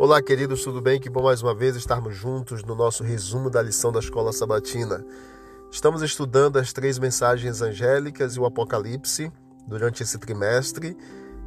[0.00, 1.00] Olá, queridos, tudo bem?
[1.00, 5.04] Que bom mais uma vez estarmos juntos no nosso resumo da lição da Escola Sabatina.
[5.72, 9.32] Estamos estudando as três mensagens angélicas e o Apocalipse
[9.66, 10.96] durante esse trimestre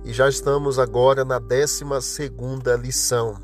[0.04, 3.40] e já estamos agora na 12 segunda lição.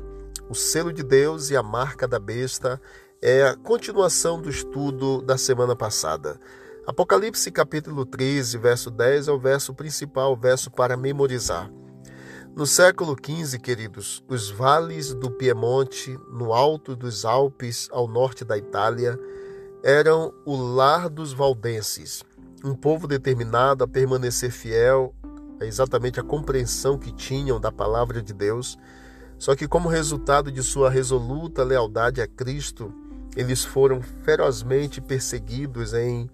[0.46, 2.78] O selo de Deus e a marca da besta
[3.22, 6.38] é a continuação do estudo da semana passada.
[6.86, 11.70] Apocalipse capítulo 13, verso 10 é o verso principal, o verso para memorizar.
[12.58, 18.58] No século XV, queridos, os vales do Piemonte, no alto dos Alpes, ao norte da
[18.58, 19.16] Itália,
[19.80, 22.24] eram o lar dos valdenses,
[22.64, 25.14] um povo determinado a permanecer fiel
[25.60, 28.76] a exatamente a compreensão que tinham da palavra de Deus.
[29.38, 32.92] Só que, como resultado de sua resoluta lealdade a Cristo,
[33.36, 36.28] eles foram ferozmente perseguidos em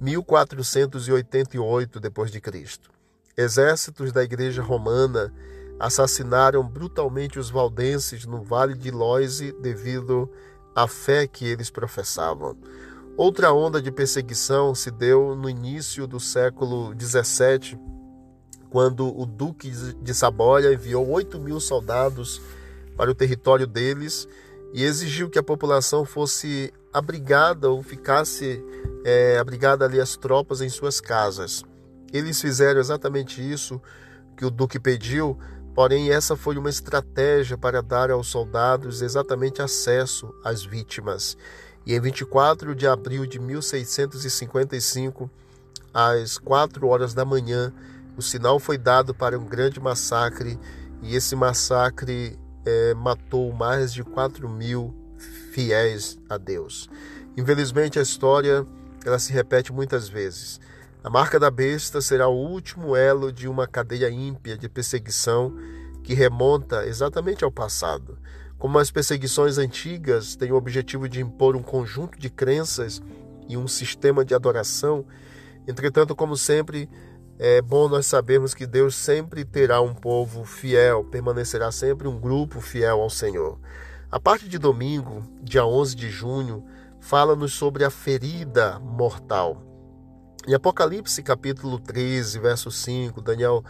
[0.00, 2.90] 1488 depois de Cristo.
[3.36, 5.30] Exércitos da Igreja Romana
[5.78, 10.28] assassinaram brutalmente os valdenses no Vale de Loise devido
[10.74, 12.56] à fé que eles professavam.
[13.16, 17.78] Outra onda de perseguição se deu no início do século XVII,
[18.70, 22.40] quando o Duque de Saboia enviou 8 mil soldados
[22.96, 24.28] para o território deles
[24.72, 28.62] e exigiu que a população fosse abrigada ou ficasse
[29.04, 31.64] é, abrigada ali as tropas em suas casas.
[32.12, 33.80] Eles fizeram exatamente isso
[34.36, 35.36] que o Duque pediu,
[35.78, 41.38] Porém, essa foi uma estratégia para dar aos soldados exatamente acesso às vítimas.
[41.86, 45.30] E em 24 de abril de 1655,
[45.94, 47.72] às 4 horas da manhã,
[48.16, 50.58] o sinal foi dado para um grande massacre,
[51.00, 54.92] e esse massacre é, matou mais de 4 mil
[55.52, 56.90] fiéis a Deus.
[57.36, 58.66] Infelizmente, a história
[59.06, 60.58] ela se repete muitas vezes.
[61.02, 65.54] A marca da besta será o último elo de uma cadeia ímpia de perseguição
[66.02, 68.18] que remonta exatamente ao passado.
[68.58, 73.00] Como as perseguições antigas têm o objetivo de impor um conjunto de crenças
[73.48, 75.04] e um sistema de adoração,
[75.68, 76.90] entretanto, como sempre,
[77.38, 82.60] é bom nós sabermos que Deus sempre terá um povo fiel, permanecerá sempre um grupo
[82.60, 83.56] fiel ao Senhor.
[84.10, 86.64] A parte de domingo, dia 11 de junho,
[86.98, 89.67] fala-nos sobre a ferida mortal.
[90.46, 93.62] Em Apocalipse capítulo 13, verso 5, Daniel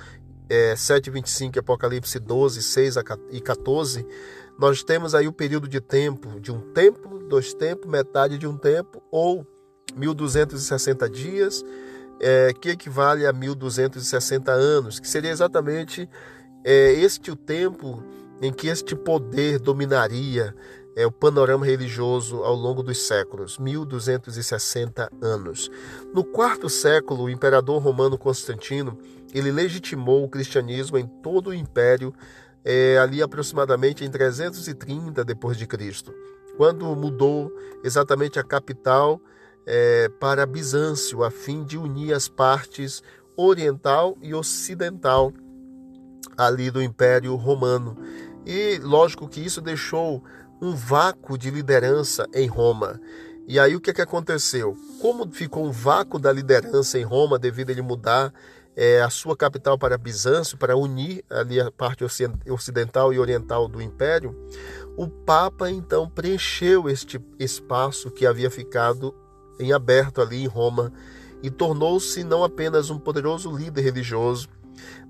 [0.49, 2.95] é, 7, 25 Apocalipse 12, 6
[3.31, 4.07] e 14,
[4.59, 8.57] nós temos aí o período de tempo, de um tempo, dois tempos, metade de um
[8.57, 9.47] tempo, ou
[9.97, 11.65] 1260 dias,
[12.21, 16.09] é, que equivale a 1260 anos, que seria exatamente
[16.65, 18.03] é, este o tempo
[18.41, 20.55] em que este poder dominaria
[20.99, 25.71] é o panorama religioso ao longo dos séculos, 1260 anos.
[26.13, 28.99] No quarto século, o imperador romano Constantino
[29.33, 32.13] ele legitimou o cristianismo em todo o império
[32.65, 36.13] é, ali aproximadamente em 330 depois de Cristo,
[36.57, 37.53] quando mudou
[37.85, 39.21] exatamente a capital
[39.65, 43.05] é, para Bizâncio, a fim de unir as partes
[43.37, 45.33] oriental e ocidental
[46.37, 47.97] ali do Império Romano.
[48.45, 50.25] E lógico que isso deixou
[50.61, 53.01] um vácuo de liderança em Roma.
[53.47, 54.77] E aí o que, é que aconteceu?
[55.01, 58.33] Como ficou um vácuo da liderança em Roma devido a ele mudar
[58.77, 62.05] é, a sua capital para Bizâncio, para unir ali a parte
[62.49, 64.37] ocidental e oriental do império,
[64.97, 69.15] o Papa então preencheu este espaço que havia ficado
[69.59, 70.93] em aberto ali em Roma
[71.43, 74.49] e tornou-se não apenas um poderoso líder religioso,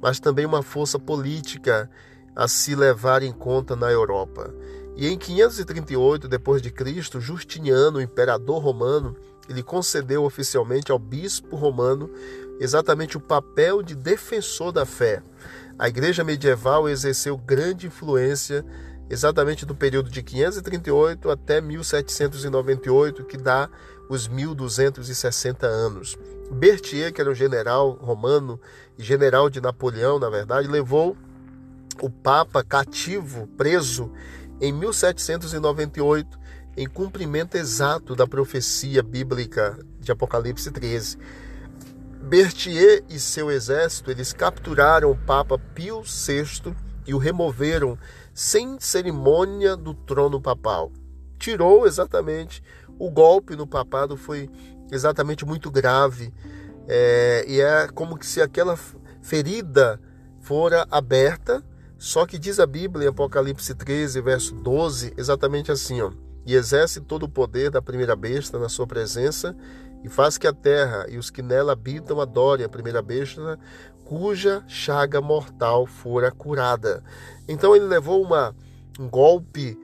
[0.01, 1.91] mas também uma força política
[2.35, 4.55] a se levar em conta na Europa.
[4.99, 9.15] E em 538 depois de Cristo, Justiniano, imperador romano,
[9.49, 12.11] ele concedeu oficialmente ao bispo romano
[12.59, 15.23] exatamente o papel de defensor da fé.
[15.79, 18.67] A igreja medieval exerceu grande influência
[19.09, 23.71] exatamente do período de 538 até 1798, que dá
[24.09, 26.19] os 1260 anos.
[26.51, 28.61] Berthier, que era um general romano
[28.99, 31.17] e general de Napoleão, na verdade, levou
[32.03, 34.13] o Papa cativo, preso,
[34.61, 36.39] em 1798,
[36.77, 41.19] em cumprimento exato da profecia bíblica de Apocalipse 13.
[42.23, 46.75] Berthier e seu exército, eles capturaram o Papa Pio VI
[47.07, 47.99] e o removeram
[48.35, 50.93] sem cerimônia do trono papal.
[51.39, 52.63] Tirou exatamente
[52.99, 54.51] o golpe no papado foi
[54.91, 56.35] exatamente muito grave
[56.89, 58.77] é, e é como se aquela
[59.23, 60.01] ferida
[60.41, 61.63] fora aberta
[61.99, 66.13] só que diz a Bíblia em Apocalipse 13, verso 12, exatamente assim, ó:
[66.47, 69.55] "E exerce todo o poder da primeira besta na sua presença,
[70.05, 73.59] e faz que a terra e os que nela habitam adorem a primeira besta,
[74.05, 77.03] cuja chaga mortal fora curada."
[77.49, 78.55] Então ele levou uma
[78.99, 79.77] um golpe,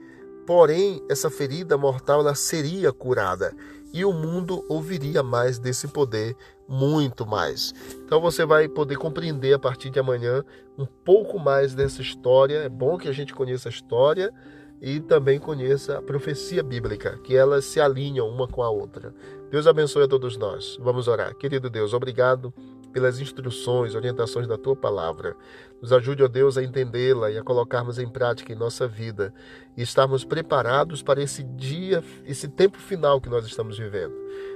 [0.47, 3.53] porém essa ferida mortal ela seria curada
[3.95, 6.35] e o mundo ouviria mais desse poder,
[6.67, 7.73] muito mais.
[8.03, 10.43] Então você vai poder compreender a partir de amanhã
[10.77, 12.57] um pouco mais dessa história.
[12.57, 14.33] É bom que a gente conheça a história
[14.81, 19.15] e também conheça a profecia bíblica, que elas se alinham uma com a outra.
[19.49, 20.77] Deus abençoe a todos nós.
[20.81, 21.33] Vamos orar.
[21.33, 22.53] Querido Deus, obrigado
[22.95, 25.35] pelas instruções, orientações da tua palavra.
[25.81, 29.33] Nos ajude, ó Deus, a entendê-la e a colocarmos em prática em nossa vida
[29.75, 34.15] e estarmos preparados para esse dia, esse tempo final que nós estamos vivendo.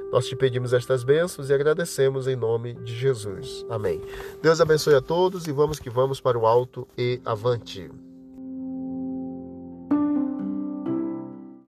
[0.09, 3.65] Nós te pedimos estas bênçãos e agradecemos em nome de Jesus.
[3.69, 4.01] Amém.
[4.41, 7.91] Deus abençoe a todos e vamos que vamos para o alto e avante.